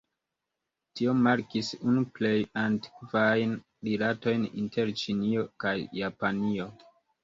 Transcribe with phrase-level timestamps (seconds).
[0.99, 3.55] Tio markis unu plej antikvajn
[3.91, 6.73] rilatojn inter Ĉinio kaj Japanio.